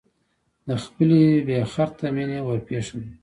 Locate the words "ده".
3.01-3.11